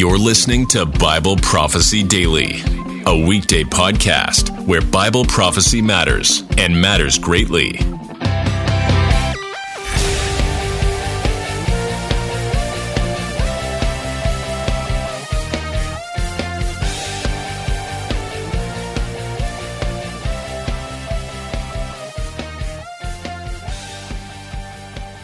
[0.00, 2.62] You're listening to Bible Prophecy Daily,
[3.04, 7.78] a weekday podcast where Bible prophecy matters and matters greatly.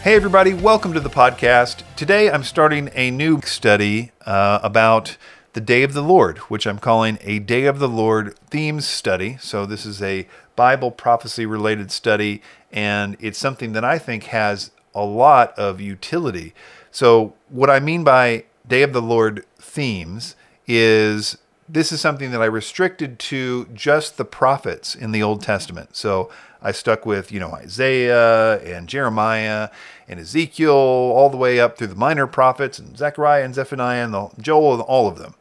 [0.07, 1.83] Hey, everybody, welcome to the podcast.
[1.97, 5.17] Today I'm starting a new study uh, about
[5.51, 9.35] the Day of the Lord, which I'm calling a Day of the Lord themes study.
[9.41, 12.41] So, this is a Bible prophecy related study,
[12.71, 16.53] and it's something that I think has a lot of utility.
[16.89, 21.37] So, what I mean by Day of the Lord themes is
[21.69, 25.95] this is something that I restricted to just the prophets in the Old Testament.
[25.95, 26.29] So,
[26.61, 29.69] I stuck with, you know, Isaiah and Jeremiah
[30.07, 34.13] and Ezekiel all the way up through the minor prophets and Zechariah and Zephaniah and
[34.13, 35.35] the, Joel and all of them.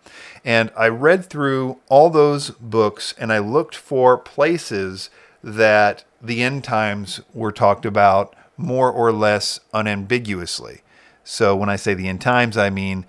[0.45, 5.11] And I read through all those books and I looked for places
[5.43, 10.83] that the end times were talked about more or less unambiguously.
[11.25, 13.07] So when I say the end times, I mean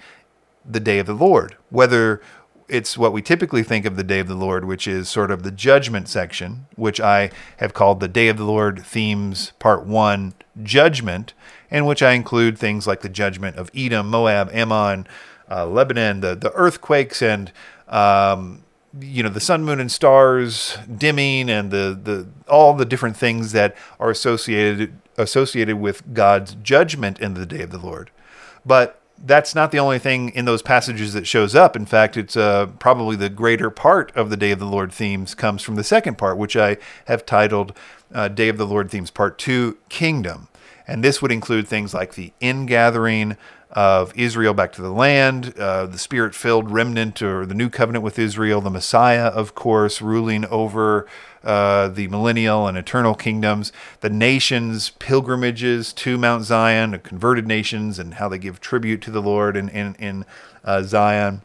[0.66, 2.22] the day of the Lord, whether
[2.70, 5.44] it's what we typically think of the day of the Lord, which is sort of
[5.44, 10.34] the judgment section, which I have called the day of the Lord themes part one
[10.62, 11.34] judgment,
[11.72, 15.08] in which I include things like the judgment of Edom, Moab, Ammon,
[15.50, 17.52] uh, Lebanon, the, the earthquakes, and
[17.88, 18.64] um,
[19.00, 23.54] you know the sun, moon, and stars dimming, and the, the all the different things
[23.54, 28.12] that are associated associated with God's judgment in the day of the Lord.
[28.66, 31.76] But that's not the only thing in those passages that shows up.
[31.76, 35.34] In fact, it's uh, probably the greater part of the Day of the Lord themes
[35.34, 37.76] comes from the second part, which I have titled
[38.14, 40.48] uh, Day of the Lord themes part two, Kingdom.
[40.88, 43.36] And this would include things like the ingathering
[43.72, 48.04] of Israel back to the land, uh, the spirit filled remnant or the new covenant
[48.04, 51.06] with Israel, the Messiah, of course, ruling over
[51.44, 58.16] uh, the millennial and eternal kingdoms, the nations' pilgrimages to Mount Zion, converted nations, and
[58.16, 60.26] how they give tribute to the Lord in, in, in
[60.64, 61.42] uh, Zion.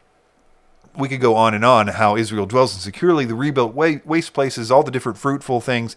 [0.97, 4.71] We could go on and on how Israel dwells in securely, the rebuilt waste places,
[4.71, 5.97] all the different fruitful things.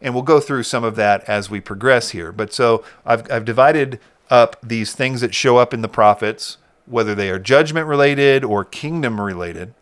[0.00, 2.32] And we'll go through some of that as we progress here.
[2.32, 3.98] But so I've, I've divided
[4.30, 8.64] up these things that show up in the prophets, whether they are judgment related or
[8.64, 9.74] kingdom related.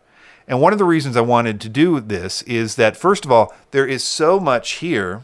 [0.47, 3.53] And one of the reasons I wanted to do this is that, first of all,
[3.71, 5.23] there is so much here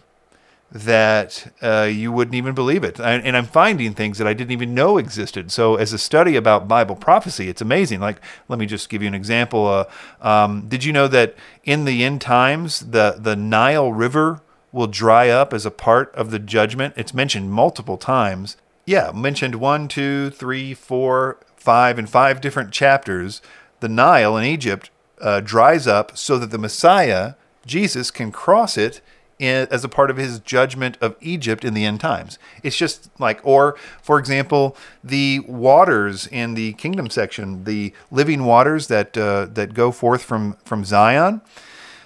[0.72, 3.00] that uh, you wouldn't even believe it.
[3.00, 5.52] And I'm finding things that I didn't even know existed.
[5.52, 8.00] So, as a study about Bible prophecy, it's amazing.
[8.00, 9.68] Like, let me just give you an example.
[9.68, 9.86] Uh,
[10.22, 15.28] um, did you know that in the end times, the, the Nile River will dry
[15.28, 16.94] up as a part of the judgment?
[16.96, 18.56] It's mentioned multiple times
[18.86, 23.42] yeah, mentioned one, two, three, four, five, and five different chapters.
[23.80, 27.34] The Nile in Egypt uh, dries up so that the Messiah,
[27.66, 29.02] Jesus, can cross it
[29.42, 32.38] in, as a part of his judgment of Egypt in the end times.
[32.64, 38.88] It's just like, or for example, the waters in the kingdom section, the living waters
[38.88, 41.42] that uh, that go forth from from Zion.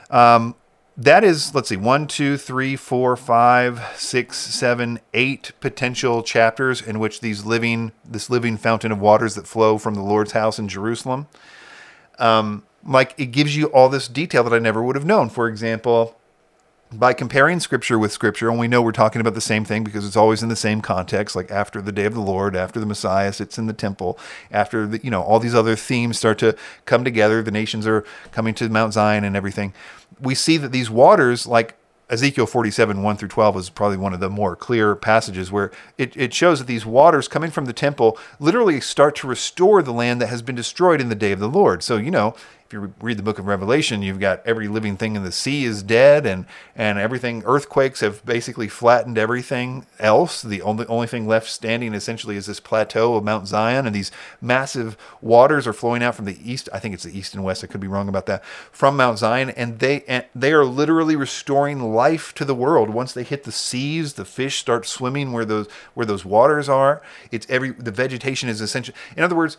[0.09, 0.55] Um,
[0.97, 6.99] that is, let's see, one, two, three, four, five, six, seven, eight potential chapters in
[6.99, 10.67] which these living, this living fountain of waters that flow from the Lord's house in
[10.69, 11.27] Jerusalem,
[12.17, 15.29] um, like it gives you all this detail that I never would have known.
[15.29, 16.17] For example,
[16.91, 20.05] by comparing scripture with scripture, and we know we're talking about the same thing because
[20.05, 22.85] it's always in the same context, like after the day of the Lord, after the
[22.85, 24.19] Messiah sits in the temple,
[24.51, 28.05] after the, you know, all these other themes start to come together, the nations are
[28.31, 29.73] coming to Mount Zion and everything.
[30.19, 31.75] We see that these waters, like
[32.07, 36.15] Ezekiel 47, 1 through 12 is probably one of the more clear passages where it,
[36.15, 40.21] it shows that these waters coming from the temple literally start to restore the land
[40.21, 41.81] that has been destroyed in the day of the Lord.
[41.81, 42.35] So, you know,
[42.67, 45.65] if you read the book of Revelation, you've got every living thing in the sea
[45.65, 47.43] is dead, and and everything.
[47.45, 50.41] Earthquakes have basically flattened everything else.
[50.41, 54.11] The only only thing left standing essentially is this plateau of Mount Zion, and these
[54.41, 56.67] massive waters are flowing out from the east.
[56.73, 57.63] I think it's the east and west.
[57.63, 58.43] I could be wrong about that.
[58.43, 62.89] From Mount Zion, and they and they are literally restoring life to the world.
[62.89, 67.03] Once they hit the seas, the fish start swimming where those where those waters are.
[67.29, 68.95] It's every the vegetation is essential.
[69.15, 69.57] In other words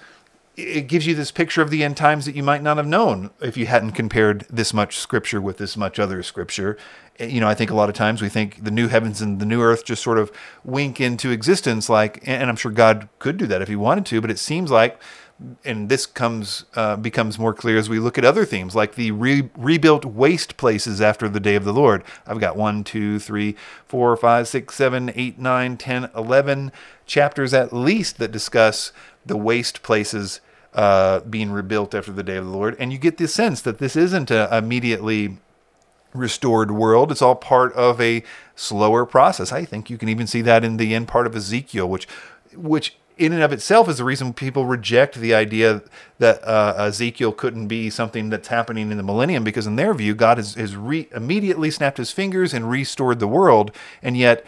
[0.56, 3.30] it gives you this picture of the end times that you might not have known
[3.40, 6.78] if you hadn't compared this much scripture with this much other scripture.
[7.18, 9.38] Eh, you know, I think a lot of times we think the new heavens and
[9.38, 10.32] the new earth just sort of
[10.64, 14.20] wink into existence, like, and I'm sure God could do that if He wanted to,
[14.22, 15.00] but it seems like,
[15.66, 19.10] and this comes uh, becomes more clear as we look at other themes, like the
[19.10, 22.02] re- rebuilt waste places after the day of the Lord.
[22.26, 23.56] I've got one, two, three,
[23.86, 26.72] four, five, six, seven, eight, nine, ten, eleven
[27.04, 28.92] chapters at least that discuss
[29.26, 30.40] the waste places
[30.76, 32.76] uh, being rebuilt after the day of the Lord.
[32.78, 35.38] And you get the sense that this isn't a immediately
[36.14, 37.10] restored world.
[37.10, 38.22] It's all part of a
[38.54, 39.52] slower process.
[39.52, 42.06] I think you can even see that in the end part of Ezekiel, which,
[42.54, 45.82] which in and of itself is the reason people reject the idea
[46.18, 50.14] that uh, Ezekiel couldn't be something that's happening in the millennium, because in their view,
[50.14, 53.72] God has, has re- immediately snapped his fingers and restored the world,
[54.02, 54.44] and yet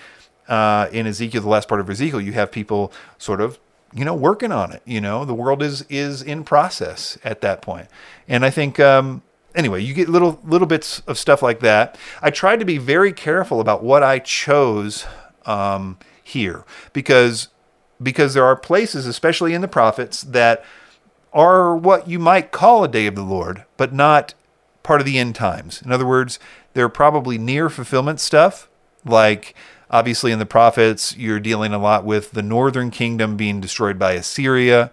[0.48, 3.58] uh, in Ezekiel, the last part of Ezekiel, you have people sort of
[3.92, 4.82] you know working on it.
[4.84, 7.88] You know, the world is is in process at that point,
[8.26, 8.78] and I think.
[8.80, 9.22] Um,
[9.54, 11.98] anyway, you get little little bits of stuff like that.
[12.22, 15.06] I tried to be very careful about what I chose
[15.46, 17.48] um, here because
[18.00, 20.64] because there are places, especially in the prophets, that
[21.32, 24.34] are what you might call a day of the Lord, but not
[24.82, 25.82] part of the end times.
[25.82, 26.38] In other words,
[26.74, 28.68] they're probably near fulfillment stuff,
[29.04, 29.54] like
[29.90, 34.12] obviously in the prophets, you're dealing a lot with the northern kingdom being destroyed by
[34.12, 34.90] Assyria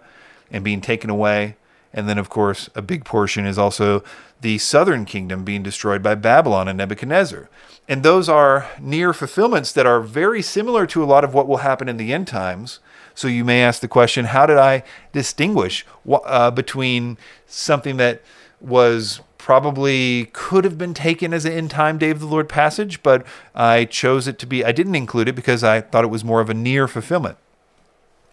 [0.50, 1.56] and being taken away.
[1.92, 4.04] And then, of course, a big portion is also
[4.40, 7.48] the southern kingdom being destroyed by Babylon and Nebuchadnezzar.
[7.88, 11.58] And those are near fulfillments that are very similar to a lot of what will
[11.58, 12.80] happen in the end times.
[13.14, 14.82] So you may ask the question how did I
[15.12, 17.16] distinguish uh, between
[17.46, 18.22] something that
[18.60, 23.02] was probably could have been taken as an end time day of the Lord passage,
[23.02, 23.24] but
[23.54, 26.40] I chose it to be, I didn't include it because I thought it was more
[26.40, 27.38] of a near fulfillment.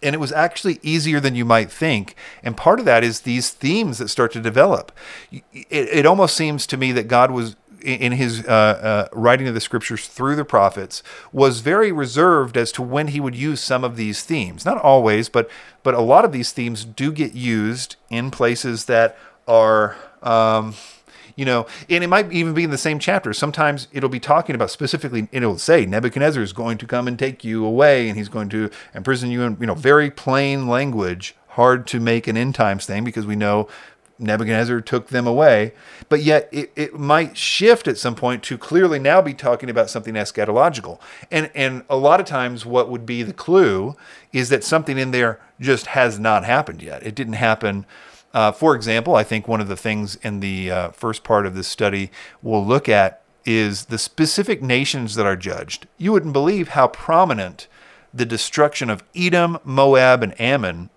[0.02, 2.14] And it was actually easier than you might think.
[2.42, 4.92] And part of that is these themes that start to develop.
[5.30, 9.54] It, it almost seems to me that God was in his uh, uh, writing of
[9.54, 13.84] the scriptures through the prophets was very reserved as to when he would use some
[13.84, 14.64] of these themes.
[14.64, 15.48] Not always, but
[15.82, 19.16] but a lot of these themes do get used in places that
[19.46, 20.74] are um,
[21.36, 23.32] you know, and it might even be in the same chapter.
[23.32, 27.44] Sometimes it'll be talking about specifically, it'll say Nebuchadnezzar is going to come and take
[27.44, 31.86] you away, and he's going to imprison you in, you know, very plain language, hard
[31.88, 33.68] to make an end times thing because we know
[34.18, 35.72] Nebuchadnezzar took them away.
[36.08, 39.90] But yet it, it might shift at some point to clearly now be talking about
[39.90, 41.00] something eschatological.
[41.30, 43.96] And and a lot of times what would be the clue
[44.32, 47.04] is that something in there just has not happened yet.
[47.04, 47.86] It didn't happen
[48.34, 51.54] uh, for example, I think one of the things in the uh, first part of
[51.54, 52.10] this study
[52.42, 55.86] we'll look at is the specific nations that are judged.
[55.96, 57.68] You wouldn't believe how prominent
[58.12, 60.90] the destruction of Edom, Moab, and Ammon,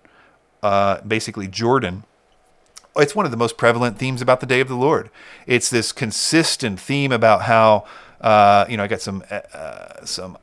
[0.62, 2.04] uh, basically Jordan,
[2.96, 5.10] it's one of the most prevalent themes about the day of the Lord.
[5.46, 7.84] It's this consistent theme about how,
[8.20, 10.36] uh, you know, I got some uh, uh, some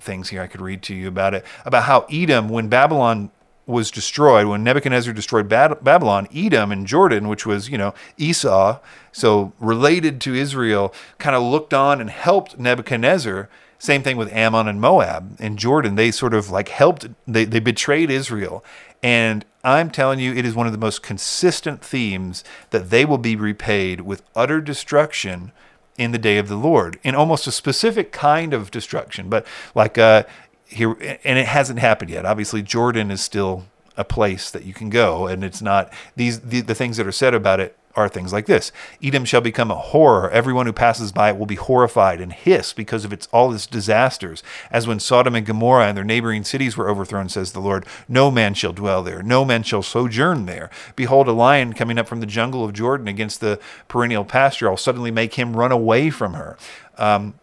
[0.00, 3.30] things here I could read to you about it about how Edom, when Babylon
[3.70, 8.78] was destroyed, when Nebuchadnezzar destroyed Babylon, Edom and Jordan, which was, you know, Esau,
[9.12, 13.48] so related to Israel, kind of looked on and helped Nebuchadnezzar.
[13.78, 15.94] Same thing with Ammon and Moab and Jordan.
[15.94, 18.62] They sort of like helped, they, they betrayed Israel.
[19.02, 23.18] And I'm telling you, it is one of the most consistent themes that they will
[23.18, 25.52] be repaid with utter destruction
[25.96, 29.28] in the day of the Lord, in almost a specific kind of destruction.
[29.28, 30.24] But like, uh,
[30.70, 30.92] here,
[31.24, 32.24] and it hasn't happened yet.
[32.24, 33.64] Obviously, Jordan is still
[33.96, 37.12] a place that you can go, and it's not these the, the things that are
[37.12, 38.70] said about it are things like this
[39.02, 40.30] Edom shall become a horror.
[40.30, 43.66] Everyone who passes by it will be horrified and hiss because of its all its
[43.66, 44.42] disasters.
[44.70, 48.30] As when Sodom and Gomorrah and their neighboring cities were overthrown, says the Lord, no
[48.30, 50.70] man shall dwell there, no man shall sojourn there.
[50.96, 54.68] Behold, a lion coming up from the jungle of Jordan against the perennial pasture.
[54.68, 56.56] I'll suddenly make him run away from her.
[56.96, 57.34] Um,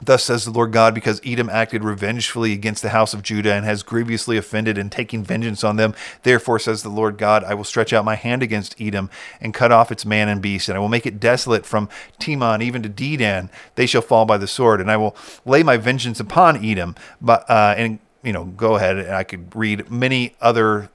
[0.00, 3.64] Thus says the Lord God, because Edom acted revengefully against the house of Judah and
[3.64, 5.94] has grievously offended in taking vengeance on them.
[6.22, 9.08] Therefore, says the Lord God, I will stretch out my hand against Edom
[9.40, 11.88] and cut off its man and beast, and I will make it desolate from
[12.20, 13.48] Teman even to Dedan.
[13.74, 16.94] They shall fall by the sword, and I will lay my vengeance upon Edom.
[17.20, 20.90] But uh, and you know, go ahead, and I could read many other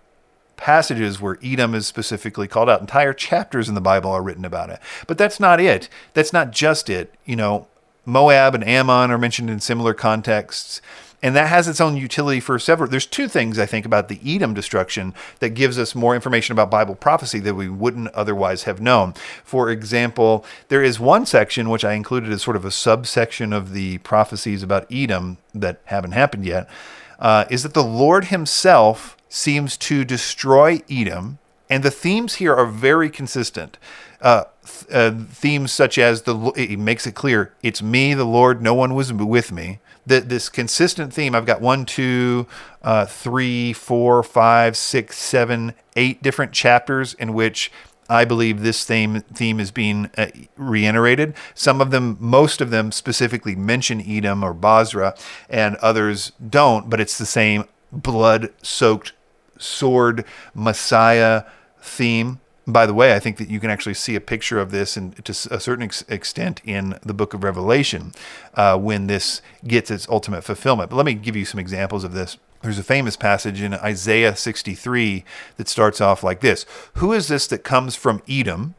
[0.58, 2.82] passages where Edom is specifically called out.
[2.82, 4.80] Entire chapters in the Bible are written about it.
[5.08, 5.90] But that's not it.
[6.14, 7.16] That's not just it.
[7.26, 7.68] You know,
[8.06, 10.82] Moab and Ammon are mentioned in similar contexts.
[11.24, 12.90] And that has its own utility for several.
[12.90, 16.72] There's two things I think about the Edom destruction that gives us more information about
[16.72, 19.14] Bible prophecy that we wouldn't otherwise have known.
[19.44, 23.74] For example, there is one section which I included as sort of a subsection of
[23.74, 26.68] the prophecies about Edom that haven't happened yet.
[27.20, 31.38] Uh, is that the Lord Himself seems to destroy Edom,
[31.70, 33.78] and the themes here are very consistent
[34.22, 34.46] uh,
[34.92, 38.94] uh, themes such as the it makes it clear it's me, the Lord, no one
[38.94, 39.80] was with me.
[40.06, 41.36] That this consistent theme.
[41.36, 42.48] I've got one, two,
[42.82, 47.72] uh, three, four, five, six, seven, eight different chapters in which
[48.10, 50.28] I believe this theme theme is being uh,
[50.58, 51.34] reiterated.
[51.54, 55.16] Some of them, most of them, specifically mention Edom or Bozrah,
[55.50, 56.90] and others don't.
[56.90, 59.14] But it's the same blood-soaked
[59.58, 61.44] sword Messiah
[61.82, 62.41] theme.
[62.68, 65.24] By the way, I think that you can actually see a picture of this, and
[65.26, 68.12] to a certain ex- extent, in the Book of Revelation,
[68.54, 70.92] uh, when this gets its ultimate fulfillment.
[70.92, 72.38] But let me give you some examples of this.
[72.62, 75.26] There's a famous passage in Isaiah 63
[75.58, 76.66] that starts off like this
[76.96, 78.76] Who is this that comes from Edom?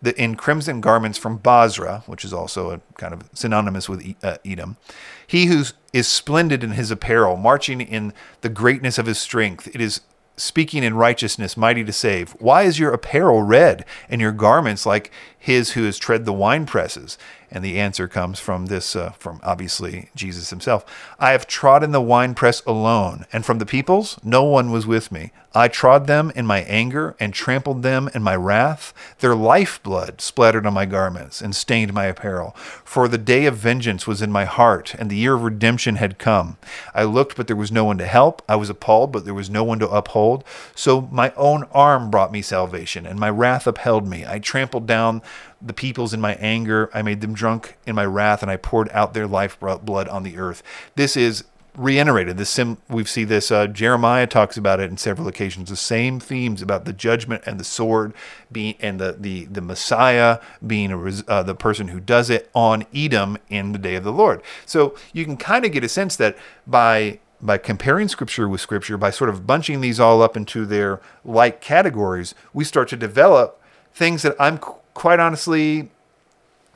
[0.00, 4.38] The, in crimson garments from Bozrah, which is also a kind of synonymous with uh,
[4.44, 4.76] Edom.
[5.24, 5.62] He who
[5.92, 9.68] is splendid in his apparel, marching in the greatness of his strength.
[9.72, 10.00] It is
[10.36, 12.32] speaking in righteousness, mighty to save.
[12.32, 15.10] Why is your apparel red and your garments like
[15.42, 17.18] his who has tread the wine presses?
[17.50, 20.86] And the answer comes from this, uh, from obviously Jesus himself.
[21.18, 25.32] I have trodden the winepress alone, and from the peoples, no one was with me.
[25.54, 28.94] I trod them in my anger and trampled them in my wrath.
[29.18, 32.56] Their lifeblood splattered on my garments and stained my apparel.
[32.84, 36.18] For the day of vengeance was in my heart, and the year of redemption had
[36.18, 36.56] come.
[36.94, 38.40] I looked, but there was no one to help.
[38.48, 40.42] I was appalled, but there was no one to uphold.
[40.74, 44.24] So my own arm brought me salvation, and my wrath upheld me.
[44.26, 45.20] I trampled down
[45.60, 46.90] the peoples in my anger.
[46.92, 50.22] I made them drunk in my wrath, and I poured out their life blood on
[50.22, 50.62] the earth.
[50.96, 51.44] This is
[51.76, 52.36] reiterated.
[52.36, 53.50] This sim, we see this.
[53.50, 55.70] Uh, Jeremiah talks about it in several occasions.
[55.70, 58.12] The same themes about the judgment and the sword
[58.50, 62.84] being, and the the the Messiah being a, uh, the person who does it on
[62.94, 64.42] Edom in the day of the Lord.
[64.66, 66.36] So you can kind of get a sense that
[66.66, 71.00] by by comparing scripture with scripture, by sort of bunching these all up into their
[71.24, 73.60] like categories, we start to develop
[73.92, 74.60] things that I'm
[74.94, 75.90] quite honestly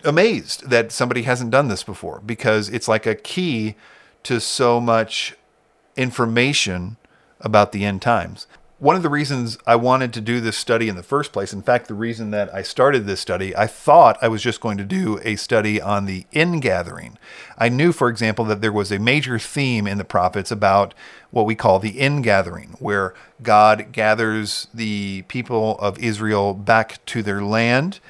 [0.04, 3.74] amazed that somebody hasn't done this before because it's like a key
[4.22, 5.34] to so much
[5.96, 6.96] information
[7.40, 8.46] about the end times.
[8.78, 11.62] One of the reasons I wanted to do this study in the first place, in
[11.62, 14.84] fact, the reason that I started this study, I thought I was just going to
[14.84, 17.16] do a study on the ingathering.
[17.56, 20.92] I knew, for example, that there was a major theme in the prophets about
[21.30, 27.40] what we call the ingathering, where God gathers the people of Israel back to their
[27.40, 28.00] land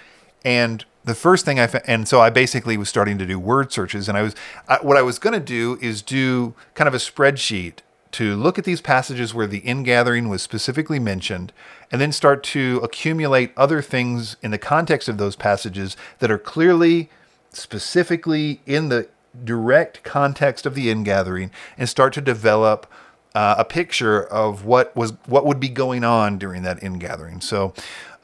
[0.44, 3.70] and the first thing I found, and so I basically was starting to do word
[3.70, 4.35] searches, and I was
[4.68, 7.78] I, what I was going to do is do kind of a spreadsheet
[8.16, 11.52] to look at these passages where the ingathering was specifically mentioned,
[11.92, 16.38] and then start to accumulate other things in the context of those passages that are
[16.38, 17.11] clearly,
[17.52, 19.06] specifically in the
[19.44, 22.87] direct context of the ingathering, and start to develop.
[23.35, 27.38] Uh, a picture of what was what would be going on during that ingathering.
[27.42, 27.75] So,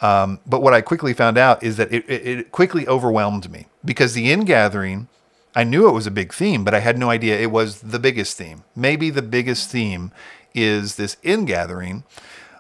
[0.01, 3.67] um, but what I quickly found out is that it, it, it quickly overwhelmed me
[3.85, 5.09] because the ingathering,
[5.55, 7.99] I knew it was a big theme, but I had no idea it was the
[7.99, 8.65] biggest theme.
[8.75, 10.13] Maybe the biggest theme
[10.55, 12.05] is this ingathering.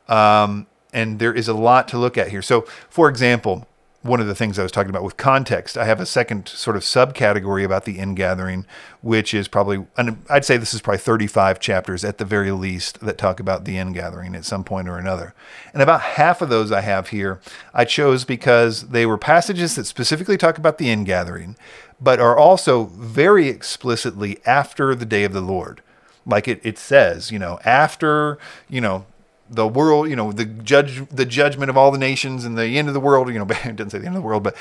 [0.08, 2.42] Um, and there is a lot to look at here.
[2.42, 3.66] So, for example,
[4.02, 5.78] one of the things I was talking about with context.
[5.78, 8.66] I have a second sort of subcategory about the ingathering,
[9.00, 13.00] which is probably, and I'd say this is probably 35 chapters at the very least
[13.00, 15.34] that talk about the ingathering at some point or another.
[15.72, 17.40] And about half of those I have here,
[17.72, 21.56] I chose because they were passages that specifically talk about the ingathering,
[22.00, 25.80] but are also very explicitly after the day of the Lord.
[26.26, 29.06] Like it, it says, you know, after, you know,
[29.48, 32.88] the world, you know, the judge, the judgment of all the nations and the end
[32.88, 33.28] of the world.
[33.28, 34.56] You know, it doesn't say the end of the world, but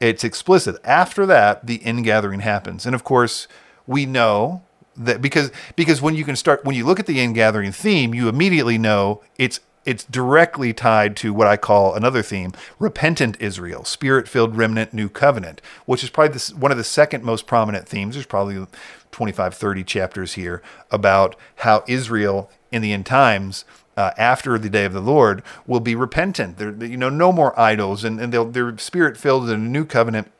[0.00, 0.76] it's explicit.
[0.84, 3.46] After that, the ingathering happens, and of course,
[3.86, 4.62] we know
[4.96, 8.28] that because because when you can start when you look at the ingathering theme, you
[8.28, 14.56] immediately know it's it's directly tied to what I call another theme, repentant Israel, spirit-filled
[14.56, 18.14] remnant, new covenant, which is probably one of the second most prominent themes.
[18.14, 18.66] There's probably
[19.12, 23.64] 25, 30 chapters here about how Israel in the end times
[23.96, 26.58] uh, after the day of the Lord will be repentant.
[26.58, 30.30] They're, you know, no more idols, and, and they're spirit filled in a new covenant,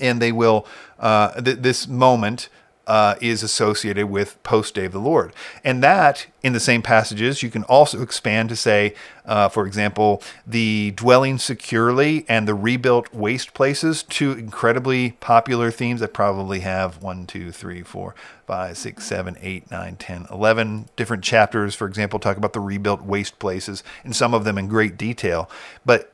[0.00, 0.66] and they will.
[0.98, 2.48] Uh, th- this moment
[2.90, 5.32] uh, is associated with post day of the Lord.
[5.62, 10.20] And that, in the same passages, you can also expand to say, uh, for example,
[10.44, 17.00] the dwelling securely and the rebuilt waste places, two incredibly popular themes that probably have
[17.00, 22.18] one, two, three, four, five, six, seven, eight, nine, ten, eleven different chapters, for example,
[22.18, 25.48] talk about the rebuilt waste places, and some of them in great detail.
[25.86, 26.09] But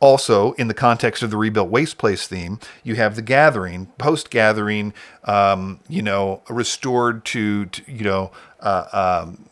[0.00, 4.30] also in the context of the rebuilt waste place theme you have the gathering post
[4.30, 4.92] gathering
[5.24, 9.48] um, you know restored to, to you know uh, um,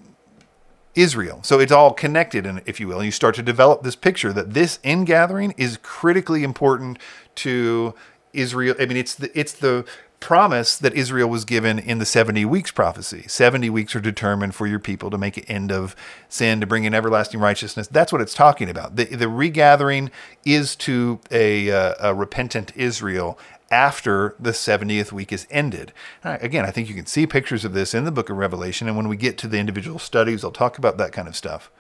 [0.97, 1.41] israel.
[1.43, 4.33] So it's all connected and if you will and you start to develop this picture
[4.33, 6.99] that this ingathering is critically important
[7.37, 7.95] to
[8.33, 8.75] israel.
[8.81, 9.85] I mean it's the it's the
[10.21, 13.25] promise that Israel was given in the 70 weeks prophecy.
[13.29, 15.95] 70 weeks are determined for your people to make an end of
[16.29, 17.87] sin, to bring in everlasting righteousness.
[17.87, 18.97] That's what it's talking about.
[18.97, 20.11] The, the regathering
[20.45, 23.39] is to a, uh, a repentant Israel
[23.71, 25.93] after the 70th week is ended.
[26.23, 28.87] Again, I think you can see pictures of this in the book of Revelation.
[28.87, 31.71] And when we get to the individual studies, I'll talk about that kind of stuff.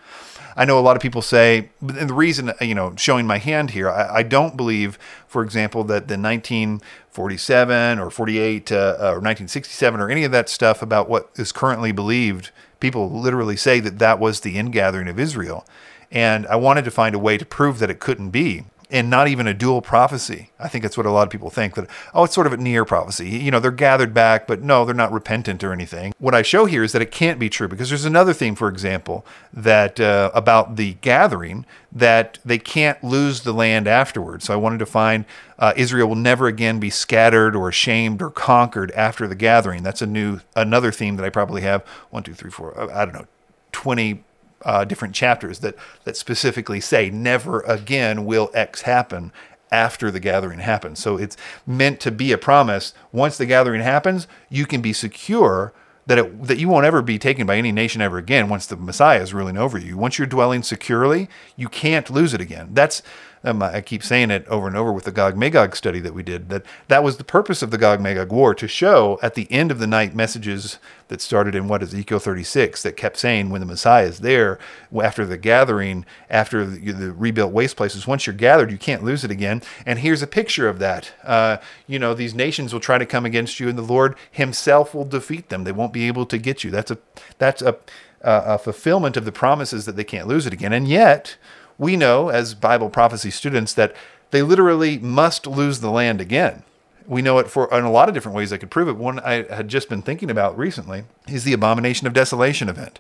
[0.56, 3.70] I know a lot of people say, and the reason, you know, showing my hand
[3.70, 4.98] here, I, I don't believe,
[5.28, 10.80] for example, that the 1947 or 48 uh, or 1967 or any of that stuff
[10.80, 15.66] about what is currently believed, people literally say that that was the ingathering of Israel.
[16.10, 19.26] And I wanted to find a way to prove that it couldn't be and not
[19.26, 20.50] even a dual prophecy.
[20.60, 22.56] I think that's what a lot of people think that, oh, it's sort of a
[22.56, 23.28] near prophecy.
[23.28, 26.14] You know, they're gathered back, but no, they're not repentant or anything.
[26.18, 28.68] What I show here is that it can't be true because there's another thing, for
[28.68, 34.44] example, that uh, about the gathering that they can't lose the land afterwards.
[34.44, 35.24] So I wanted to find
[35.58, 39.82] uh, Israel will never again be scattered or shamed or conquered after the gathering.
[39.82, 43.14] That's a new, another theme that I probably have one, two, three, four, I don't
[43.14, 43.26] know,
[43.72, 44.22] 20
[44.64, 49.32] uh, different chapters that that specifically say never again will X happen
[49.70, 50.98] after the gathering happens.
[50.98, 51.36] So it's
[51.66, 52.94] meant to be a promise.
[53.12, 55.72] Once the gathering happens, you can be secure
[56.06, 58.76] that it, that you won't ever be taken by any nation ever again once the
[58.76, 59.96] Messiah is ruling over you.
[59.96, 62.70] Once you're dwelling securely, you can't lose it again.
[62.72, 63.02] That's
[63.46, 66.22] um, I keep saying it over and over with the Gog Magog study that we
[66.22, 69.50] did, that that was the purpose of the Gog Magog war to show at the
[69.52, 73.60] end of the night messages that started in what Ezekiel 36 that kept saying when
[73.60, 74.58] the Messiah is there
[75.00, 79.22] after the gathering, after the, the rebuilt waste places, once you're gathered, you can't lose
[79.22, 79.62] it again.
[79.86, 81.12] And here's a picture of that.
[81.22, 84.92] Uh, you know, these nations will try to come against you, and the Lord Himself
[84.92, 85.62] will defeat them.
[85.62, 86.72] They won't be able to get you.
[86.72, 86.98] That's a
[87.38, 87.76] that's a,
[88.22, 90.72] a fulfillment of the promises that they can't lose it again.
[90.72, 91.36] And yet,
[91.78, 93.94] we know as Bible prophecy students that
[94.30, 96.62] they literally must lose the land again.
[97.06, 98.96] We know it for in a lot of different ways I could prove it.
[98.96, 102.98] One I had just been thinking about recently is the abomination of desolation event.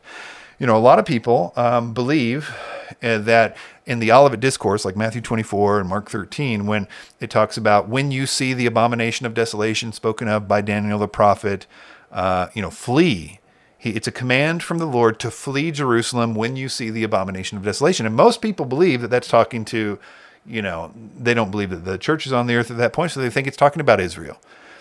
[0.58, 2.54] You know, a lot of people um, believe
[3.02, 6.88] uh, that in the Olivet Discourse, like Matthew 24 and Mark 13, when
[7.20, 11.08] it talks about when you see the abomination of desolation spoken of by Daniel the
[11.08, 11.66] prophet,
[12.10, 13.40] uh, you know, flee
[13.78, 17.58] he, it's a command from the Lord to flee Jerusalem when you see the abomination
[17.58, 18.06] of desolation.
[18.06, 19.98] And most people believe that that's talking to,
[20.46, 23.12] you know, they don't believe that the church is on the earth at that point,
[23.12, 24.38] so they think it's talking about Israel.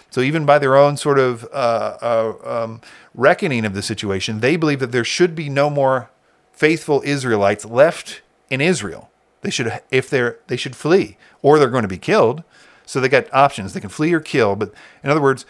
[0.10, 2.82] So even by their own sort of uh, uh, um,
[3.14, 6.10] reckoning of the situation, they believe that there should be no more
[6.54, 9.10] faithful Israelites left in Israel.
[9.42, 12.44] They should, if they're, they should flee, or they're going to be killed.
[12.86, 14.56] So they got options; they can flee or kill.
[14.56, 15.46] But in other words,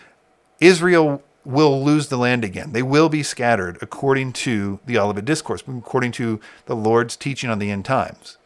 [0.60, 2.72] Israel will lose the land again.
[2.72, 7.60] They will be scattered according to the Olivet Discourse, according to the Lord's teaching on
[7.60, 8.38] the end times.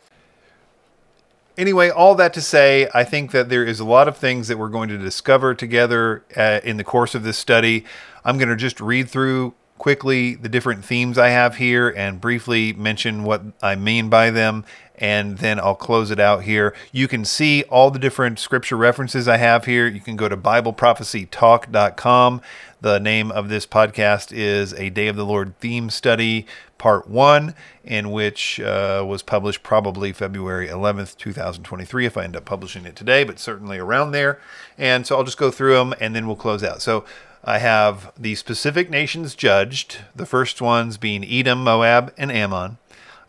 [1.57, 4.57] Anyway, all that to say, I think that there is a lot of things that
[4.57, 7.83] we're going to discover together uh, in the course of this study.
[8.23, 12.73] I'm going to just read through quickly the different themes I have here and briefly
[12.73, 14.63] mention what I mean by them,
[14.99, 16.75] and then I'll close it out here.
[16.91, 19.87] You can see all the different scripture references I have here.
[19.87, 22.41] You can go to BibleProphecyTalk.com.
[22.81, 26.45] The name of this podcast is A Day of the Lord Theme Study,
[26.77, 32.45] Part 1, in which uh, was published probably February 11th, 2023, if I end up
[32.45, 34.39] publishing it today, but certainly around there.
[34.77, 36.81] And so I'll just go through them and then we'll close out.
[36.81, 37.05] So
[37.43, 42.77] I have the specific nations judged, the first ones being Edom, Moab, and Ammon.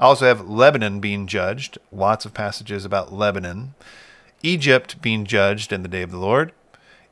[0.01, 3.75] I also have Lebanon being judged, lots of passages about Lebanon.
[4.43, 6.53] Egypt being judged in the day of the Lord.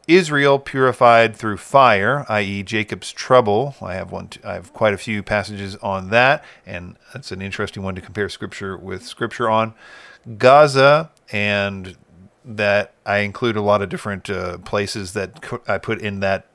[0.07, 3.75] Israel purified through fire, i.e., Jacob's trouble.
[3.83, 4.31] I have one.
[4.43, 8.31] I have quite a few passages on that, and that's an interesting one to compare
[8.31, 9.75] Scripture with Scripture on.
[10.39, 11.95] Gaza, and
[12.43, 16.47] that I include a lot of different uh, places that I put in that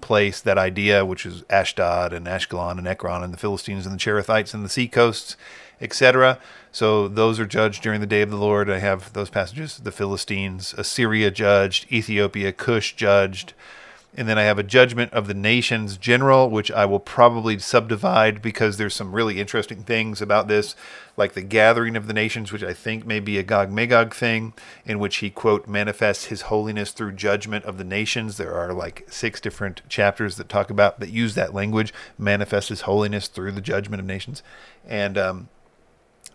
[0.00, 3.98] place, that idea, which is Ashdod and Ashkelon and Ekron and the Philistines and the
[3.98, 5.36] Cherethites and the sea coasts,
[5.80, 6.38] etc.
[6.72, 8.70] So those are judged during the day of the Lord.
[8.70, 9.78] I have those passages.
[9.78, 13.54] The Philistines, Assyria judged, Ethiopia, Cush judged.
[14.16, 18.42] And then I have a judgment of the nations general, which I will probably subdivide
[18.42, 20.74] because there's some really interesting things about this,
[21.16, 24.52] like the gathering of the nations, which I think may be a Gog Magog thing,
[24.84, 28.36] in which he, quote, manifests his holiness through judgment of the nations.
[28.36, 32.82] There are like six different chapters that talk about, that use that language, manifest his
[32.82, 34.42] holiness through the judgment of nations.
[34.84, 35.48] And, um,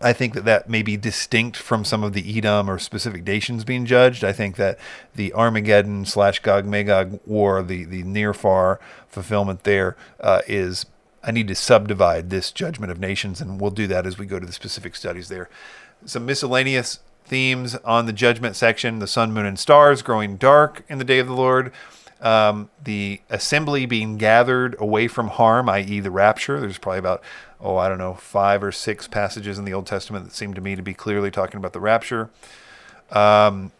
[0.01, 3.63] I think that that may be distinct from some of the Edom or specific nations
[3.63, 4.23] being judged.
[4.23, 4.77] I think that
[5.15, 10.86] the Armageddon slash Gog Magog war, the, the near far fulfillment there, uh, is
[11.23, 14.39] I need to subdivide this judgment of nations, and we'll do that as we go
[14.39, 15.49] to the specific studies there.
[16.05, 20.99] Some miscellaneous themes on the judgment section the sun, moon, and stars growing dark in
[20.99, 21.71] the day of the Lord.
[22.21, 26.60] Um, the assembly being gathered away from harm, i.e., the rapture.
[26.60, 27.23] There's probably about
[27.59, 30.61] oh, I don't know, five or six passages in the Old Testament that seem to
[30.61, 32.29] me to be clearly talking about the rapture.
[33.11, 33.71] Um,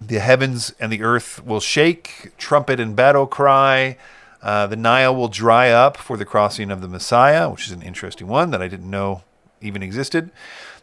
[0.00, 3.98] The heavens and the earth will shake, trumpet and battle cry.
[4.42, 7.82] Uh, the Nile will dry up for the crossing of the Messiah, which is an
[7.82, 9.22] interesting one that I didn't know
[9.60, 10.30] even existed.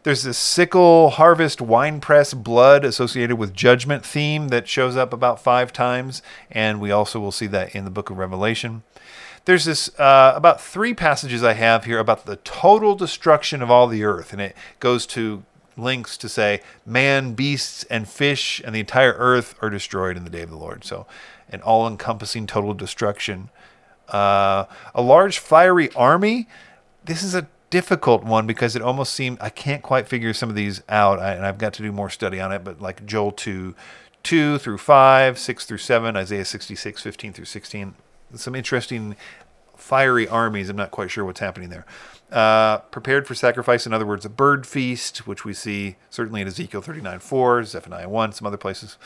[0.04, 5.72] There's this sickle, harvest, winepress, blood associated with judgment theme that shows up about five
[5.72, 8.82] times, and we also will see that in the book of Revelation.
[9.44, 13.86] There's this uh, about three passages I have here about the total destruction of all
[13.86, 15.42] the earth, and it goes to
[15.76, 20.30] links to say man, beasts, and fish, and the entire earth are destroyed in the
[20.30, 20.84] day of the Lord.
[20.84, 21.06] So,
[21.50, 23.50] an all encompassing total destruction.
[24.08, 26.48] Uh, a large fiery army.
[27.04, 30.54] This is a difficult one because it almost seemed I can't quite figure some of
[30.54, 32.64] these out, I, and I've got to do more study on it.
[32.64, 33.74] But like Joel 2,
[34.22, 37.94] 2 through 5, 6 through 7, Isaiah 66, 15 through 16.
[38.34, 39.16] Some interesting
[39.76, 40.68] fiery armies.
[40.68, 41.86] I'm not quite sure what's happening there.
[42.30, 46.46] Uh, prepared for sacrifice, in other words, a bird feast, which we see certainly in
[46.46, 48.98] Ezekiel 39, 4, Zephaniah 1, some other places.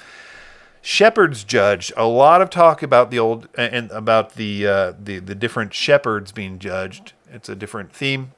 [0.81, 1.93] Shepherds judged.
[1.97, 6.33] A lot of talk about the old and about the uh, the the different shepherds
[6.33, 7.13] being judged.
[7.31, 8.33] It's a different theme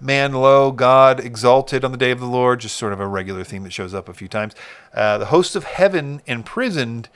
[0.00, 3.44] man low, God exalted on the day of the Lord, just sort of a regular
[3.44, 4.54] theme that shows up a few times.
[4.94, 7.08] Uh, the hosts of heaven imprisoned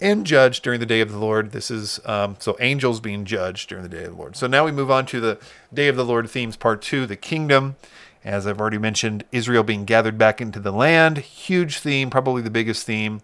[0.00, 1.52] and judged during the day of the Lord.
[1.52, 4.36] This is um, so angels being judged during the day of the Lord.
[4.36, 5.38] So now we move on to the
[5.72, 7.76] day of the Lord themes, part two, the kingdom.
[8.24, 12.50] As I've already mentioned, Israel being gathered back into the land, huge theme, probably the
[12.50, 13.22] biggest theme.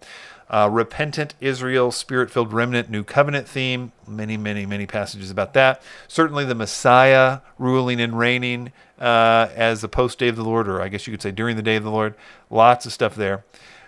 [0.49, 3.91] Uh, repentant Israel, spirit filled remnant, new covenant theme.
[4.07, 5.81] Many, many, many passages about that.
[6.07, 10.81] Certainly the Messiah ruling and reigning uh, as the post day of the Lord, or
[10.81, 12.15] I guess you could say during the day of the Lord.
[12.49, 13.43] Lots of stuff there.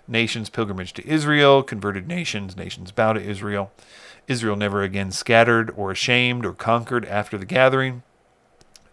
[0.08, 3.72] Nations pilgrimage to Israel, converted nations, nations bow to Israel.
[4.28, 8.04] Israel never again scattered or ashamed or conquered after the gathering.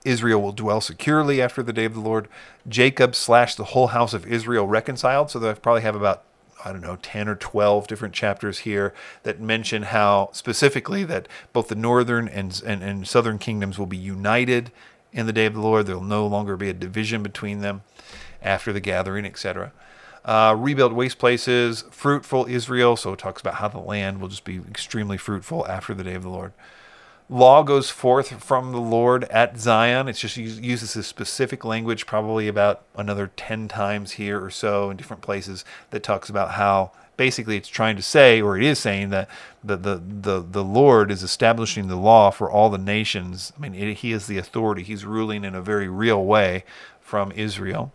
[0.05, 2.29] Israel will dwell securely after the day of the Lord.
[2.68, 5.31] Jacob slash the whole house of Israel reconciled.
[5.31, 6.22] So I probably have about
[6.66, 11.68] I don't know, 10 or 12 different chapters here that mention how specifically that both
[11.68, 14.72] the northern and, and, and southern kingdoms will be united
[15.12, 15.87] in the day of the Lord.
[15.87, 17.83] There will no longer be a division between them
[18.42, 19.70] after the gathering, etc.
[20.24, 22.96] Uh, rebuild waste places, fruitful Israel.
[22.96, 26.14] So it talks about how the land will just be extremely fruitful after the day
[26.14, 26.52] of the Lord
[27.28, 30.08] law goes forth from the Lord at Zion.
[30.08, 34.96] It's just uses this specific language, probably about another 10 times here or so in
[34.96, 39.10] different places, that talks about how basically it's trying to say, or it is saying,
[39.10, 39.28] that
[39.64, 43.52] the, the, the, the Lord is establishing the law for all the nations.
[43.56, 46.64] I mean, it, He is the authority, He's ruling in a very real way
[47.00, 47.92] from Israel.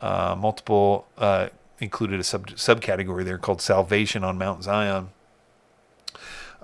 [0.00, 5.10] Uh, multiple uh, included a sub subcategory there called salvation on Mount Zion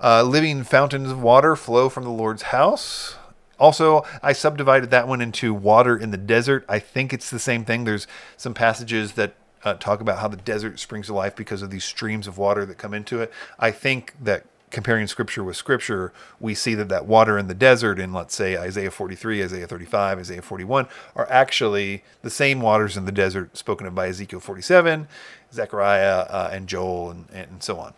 [0.01, 3.15] uh, living fountains of water flow from the Lord's house.
[3.59, 6.63] Also, I subdivided that one into water in the desert.
[6.69, 7.83] I think it's the same thing.
[7.83, 9.33] There's some passages that
[9.63, 12.65] uh, talk about how the desert springs to life because of these streams of water
[12.65, 13.31] that come into it.
[13.57, 17.99] I think that comparing scripture with scripture, we see that that water in the desert
[17.99, 23.05] in, let's say, Isaiah 43, Isaiah 35, Isaiah 41, are actually the same waters in
[23.05, 25.07] the desert spoken of by Ezekiel 47,
[25.51, 27.93] Zechariah, uh, and Joel, and, and so on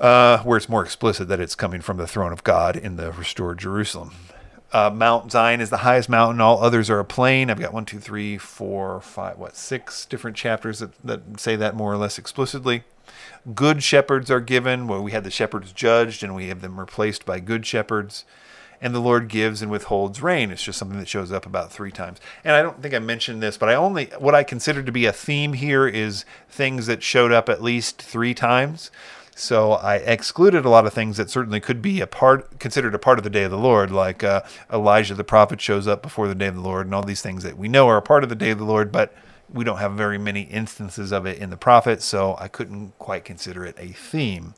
[0.00, 3.12] uh, where it's more explicit that it's coming from the throne of God in the
[3.12, 4.12] restored Jerusalem.
[4.72, 6.40] Uh, Mount Zion is the highest mountain.
[6.40, 7.50] All others are a plain.
[7.50, 11.74] I've got one, two, three, four, five, what, six different chapters that, that say that
[11.74, 12.84] more or less explicitly.
[13.54, 17.26] Good shepherds are given, where we had the shepherds judged and we have them replaced
[17.26, 18.24] by good shepherds.
[18.80, 20.50] And the Lord gives and withholds rain.
[20.50, 22.18] It's just something that shows up about three times.
[22.44, 25.04] And I don't think I mentioned this, but I only, what I consider to be
[25.04, 28.90] a theme here is things that showed up at least three times.
[29.40, 32.98] So I excluded a lot of things that certainly could be a part, considered a
[32.98, 36.28] part of the day of the Lord, like uh, Elijah the prophet shows up before
[36.28, 38.22] the day of the Lord, and all these things that we know are a part
[38.22, 39.14] of the day of the Lord, but
[39.48, 43.24] we don't have very many instances of it in the prophets, so I couldn't quite
[43.24, 44.52] consider it a theme.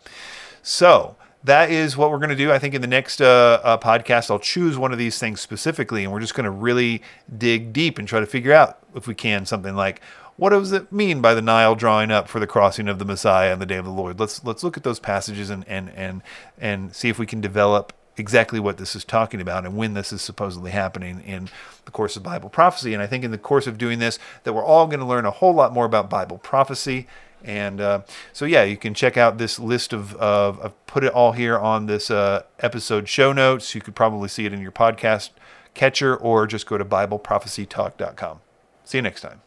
[0.62, 2.52] So that is what we're going to do.
[2.52, 6.04] I think in the next uh, uh, podcast, I'll choose one of these things specifically,
[6.04, 7.02] and we're just going to really
[7.36, 10.00] dig deep and try to figure out, if we can, something like
[10.36, 13.52] what does it mean by the Nile drawing up for the crossing of the Messiah
[13.52, 14.18] and the day of the Lord?
[14.18, 16.22] Let's let's look at those passages and and and
[16.58, 20.12] and see if we can develop exactly what this is talking about and when this
[20.12, 21.48] is supposedly happening in
[21.84, 22.92] the course of Bible prophecy.
[22.92, 25.24] And I think in the course of doing this, that we're all going to learn
[25.24, 27.06] a whole lot more about Bible prophecy.
[27.44, 28.02] And uh,
[28.32, 31.58] so, yeah, you can check out this list of, of I've put it all here
[31.58, 33.74] on this uh, episode show notes.
[33.74, 35.30] You could probably see it in your podcast
[35.74, 38.40] catcher or just go to BibleProphecyTalk.com.
[38.84, 39.40] See you next time.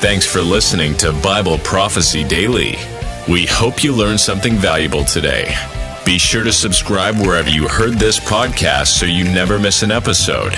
[0.00, 2.76] Thanks for listening to Bible Prophecy Daily.
[3.28, 5.54] We hope you learned something valuable today.
[6.06, 10.54] Be sure to subscribe wherever you heard this podcast so you never miss an episode.